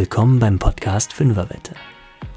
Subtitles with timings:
[0.00, 1.74] Willkommen beim Podcast Fünferwette.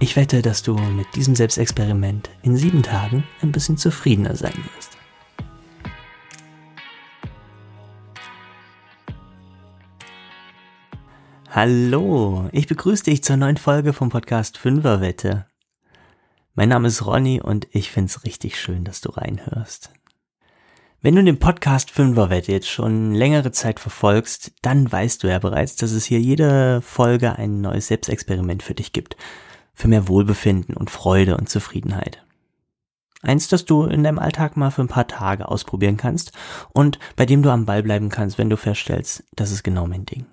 [0.02, 4.98] Ich wette, dass du mit diesem Selbstexperiment in sieben Tagen ein bisschen zufriedener sein wirst.
[11.50, 15.46] Hallo, ich begrüße dich zur neuen Folge vom Podcast Fünferwette.
[16.56, 19.90] Mein Name ist Ronny und ich find's richtig schön, dass du reinhörst.
[21.06, 25.76] Wenn du den Podcast Fünferwette jetzt schon längere Zeit verfolgst, dann weißt du ja bereits,
[25.76, 29.18] dass es hier jede Folge ein neues Selbstexperiment für dich gibt.
[29.74, 32.24] Für mehr Wohlbefinden und Freude und Zufriedenheit.
[33.22, 36.32] Eins, das du in deinem Alltag mal für ein paar Tage ausprobieren kannst
[36.72, 40.06] und bei dem du am Ball bleiben kannst, wenn du feststellst, das ist genau mein
[40.06, 40.26] Ding.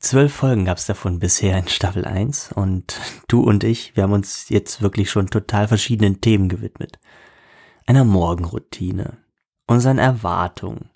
[0.00, 4.12] Zwölf Folgen gab es davon bisher in Staffel 1 und du und ich, wir haben
[4.12, 6.98] uns jetzt wirklich schon total verschiedenen Themen gewidmet.
[7.86, 9.18] Einer Morgenroutine,
[9.70, 10.90] unseren Erwartungen,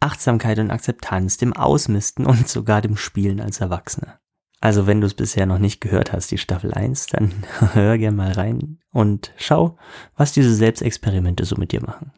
[0.00, 4.18] Achtsamkeit und Akzeptanz, dem Ausmisten und sogar dem Spielen als Erwachsener.
[4.62, 7.32] Also wenn du es bisher noch nicht gehört hast, die Staffel 1, dann
[7.74, 9.76] hör gern mal rein und schau,
[10.16, 12.12] was diese Selbstexperimente so mit dir machen.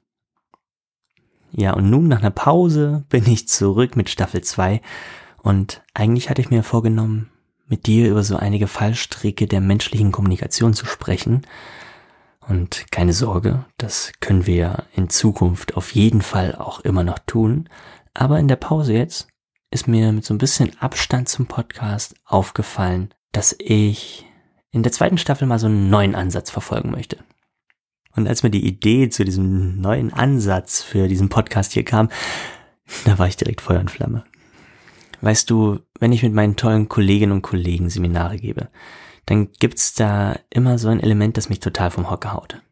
[1.51, 4.81] Ja, und nun nach einer Pause bin ich zurück mit Staffel 2
[5.43, 7.31] und eigentlich hatte ich mir vorgenommen,
[7.67, 11.43] mit dir über so einige Fallstricke der menschlichen Kommunikation zu sprechen.
[12.49, 17.69] Und keine Sorge, das können wir in Zukunft auf jeden Fall auch immer noch tun.
[18.15, 19.29] Aber in der Pause jetzt
[19.71, 24.27] ist mir mit so ein bisschen Abstand zum Podcast aufgefallen, dass ich
[24.71, 27.19] in der zweiten Staffel mal so einen neuen Ansatz verfolgen möchte.
[28.15, 32.09] Und als mir die Idee zu diesem neuen Ansatz für diesen Podcast hier kam,
[33.05, 34.25] da war ich direkt Feuer und Flamme.
[35.21, 38.69] Weißt du, wenn ich mit meinen tollen Kolleginnen und Kollegen Seminare gebe,
[39.27, 42.63] dann gibt's da immer so ein Element, das mich total vom Hocker haut.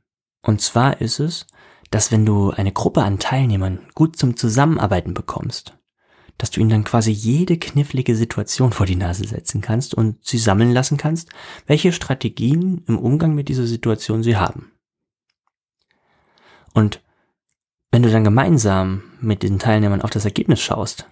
[0.42, 1.46] Und zwar ist es,
[1.90, 5.76] dass wenn du eine Gruppe an Teilnehmern gut zum Zusammenarbeiten bekommst,
[6.38, 10.38] dass du ihnen dann quasi jede knifflige Situation vor die Nase setzen kannst und sie
[10.38, 11.30] sammeln lassen kannst,
[11.66, 14.72] welche Strategien im Umgang mit dieser Situation sie haben.
[16.72, 17.00] Und
[17.92, 21.08] wenn du dann gemeinsam mit den Teilnehmern auf das Ergebnis schaust,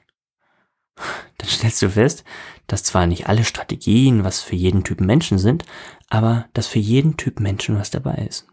[1.42, 2.22] dann stellst du fest,
[2.69, 5.64] dass zwar nicht alle Strategien was für jeden Typ Menschen sind,
[6.08, 8.47] aber dass für jeden Typ Menschen was dabei ist.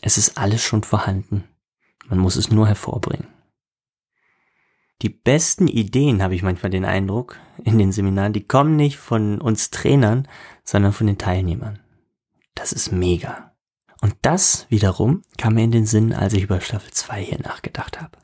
[0.00, 1.42] Es ist alles schon vorhanden.
[2.06, 3.26] Man muss es nur hervorbringen.
[5.02, 9.40] Die besten Ideen, habe ich manchmal den Eindruck, in den Seminaren, die kommen nicht von
[9.40, 10.28] uns Trainern,
[10.62, 11.80] sondern von den Teilnehmern.
[12.54, 13.56] Das ist mega.
[14.00, 18.00] Und das wiederum kam mir in den Sinn, als ich über Staffel 2 hier nachgedacht
[18.00, 18.23] habe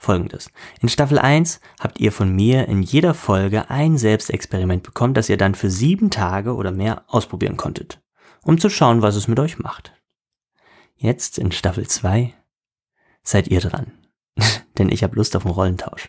[0.00, 0.50] folgendes.
[0.80, 5.36] In Staffel 1 habt ihr von mir in jeder Folge ein Selbstexperiment bekommen, das ihr
[5.36, 8.00] dann für sieben Tage oder mehr ausprobieren konntet,
[8.42, 9.92] um zu schauen, was es mit euch macht.
[10.96, 12.34] Jetzt in Staffel 2
[13.22, 13.92] seid ihr dran.
[14.78, 16.08] Denn ich habe Lust auf einen Rollentausch.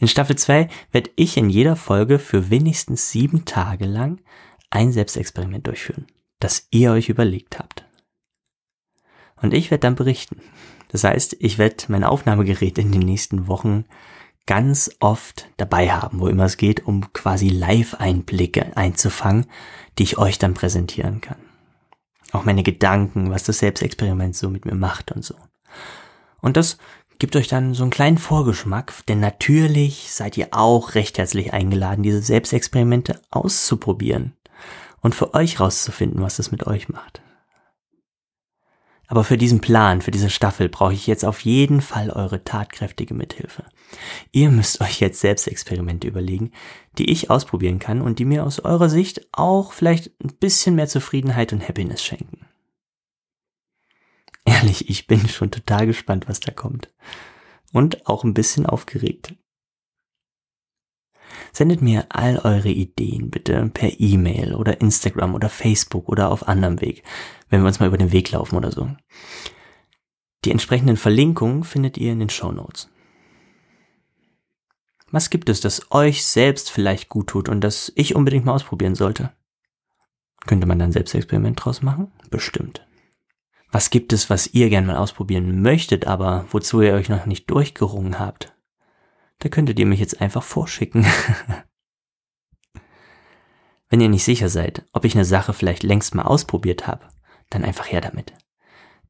[0.00, 4.20] In Staffel 2 werde ich in jeder Folge für wenigstens sieben Tage lang
[4.70, 6.06] ein Selbstexperiment durchführen,
[6.40, 7.84] das ihr euch überlegt habt.
[9.36, 10.42] Und ich werde dann berichten,
[10.92, 13.84] das heißt, ich werde mein Aufnahmegerät in den nächsten Wochen
[14.46, 19.46] ganz oft dabei haben, wo immer es geht, um quasi Live-Einblicke einzufangen,
[19.98, 21.36] die ich euch dann präsentieren kann.
[22.32, 25.34] Auch meine Gedanken, was das Selbstexperiment so mit mir macht und so.
[26.40, 26.78] Und das
[27.18, 32.02] gibt euch dann so einen kleinen Vorgeschmack, denn natürlich seid ihr auch recht herzlich eingeladen,
[32.02, 34.32] diese Selbstexperimente auszuprobieren
[35.00, 37.22] und für euch rauszufinden, was das mit euch macht.
[39.10, 43.12] Aber für diesen Plan, für diese Staffel brauche ich jetzt auf jeden Fall eure tatkräftige
[43.12, 43.64] Mithilfe.
[44.30, 46.52] Ihr müsst euch jetzt selbst Experimente überlegen,
[46.96, 50.86] die ich ausprobieren kann und die mir aus eurer Sicht auch vielleicht ein bisschen mehr
[50.86, 52.46] Zufriedenheit und Happiness schenken.
[54.44, 56.88] Ehrlich, ich bin schon total gespannt, was da kommt.
[57.72, 59.34] Und auch ein bisschen aufgeregt.
[61.52, 66.80] Sendet mir all eure Ideen bitte per E-Mail oder Instagram oder Facebook oder auf anderem
[66.80, 67.02] Weg,
[67.48, 68.88] wenn wir uns mal über den Weg laufen oder so.
[70.44, 72.88] Die entsprechenden Verlinkungen findet ihr in den Show Notes.
[75.10, 78.94] Was gibt es, das euch selbst vielleicht gut tut und das ich unbedingt mal ausprobieren
[78.94, 79.32] sollte?
[80.46, 82.12] Könnte man dann selbst Experiment draus machen?
[82.30, 82.86] Bestimmt.
[83.72, 87.50] Was gibt es, was ihr gern mal ausprobieren möchtet, aber wozu ihr euch noch nicht
[87.50, 88.52] durchgerungen habt?
[89.40, 91.04] Da könntet ihr mich jetzt einfach vorschicken.
[93.88, 97.08] Wenn ihr nicht sicher seid, ob ich eine Sache vielleicht längst mal ausprobiert habe,
[97.50, 98.32] dann einfach her damit.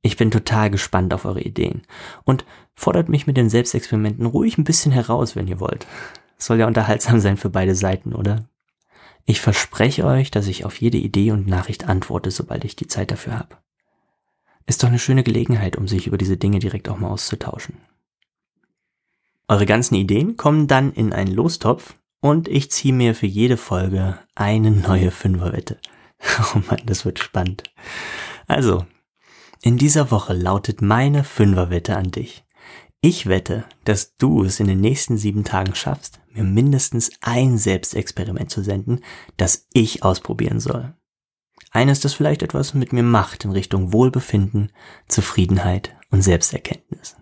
[0.02, 1.82] Ich bin total gespannt auf eure Ideen
[2.24, 5.86] und fordert mich mit den Selbstexperimenten ruhig ein bisschen heraus, wenn ihr wollt.
[6.38, 8.48] Soll ja unterhaltsam sein für beide Seiten, oder?
[9.26, 13.10] Ich verspreche euch, dass ich auf jede Idee und Nachricht antworte, sobald ich die Zeit
[13.10, 13.58] dafür habe.
[14.66, 17.76] Ist doch eine schöne Gelegenheit, um sich über diese Dinge direkt auch mal auszutauschen.
[19.50, 24.16] Eure ganzen Ideen kommen dann in einen Lostopf und ich ziehe mir für jede Folge
[24.36, 25.78] eine neue Fünferwette.
[26.54, 27.64] Oh Mann, das wird spannend.
[28.46, 28.86] Also,
[29.60, 32.44] in dieser Woche lautet meine Fünferwette an dich.
[33.00, 38.52] Ich wette, dass du es in den nächsten sieben Tagen schaffst, mir mindestens ein Selbstexperiment
[38.52, 39.00] zu senden,
[39.36, 40.94] das ich ausprobieren soll.
[41.72, 44.70] Eines, das vielleicht etwas mit mir macht in Richtung Wohlbefinden,
[45.08, 47.16] Zufriedenheit und Selbsterkenntnis.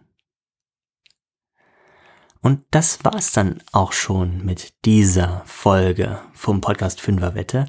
[2.40, 7.66] Und das war's dann auch schon mit dieser Folge vom Podcast Fünferwette.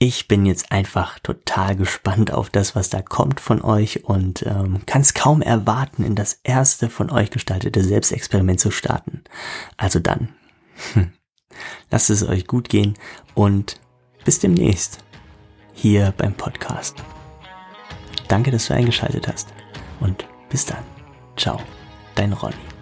[0.00, 4.86] Ich bin jetzt einfach total gespannt auf das, was da kommt von euch und ähm,
[4.86, 9.24] kann es kaum erwarten, in das erste von euch gestaltete Selbstexperiment zu starten.
[9.76, 10.28] Also dann,
[10.92, 11.12] hm,
[11.90, 12.94] lasst es euch gut gehen
[13.34, 13.80] und
[14.24, 14.98] bis demnächst
[15.72, 16.96] hier beim Podcast.
[18.28, 19.48] Danke, dass du eingeschaltet hast
[20.00, 20.84] und bis dann.
[21.36, 21.60] Ciao,
[22.14, 22.77] dein Ronny.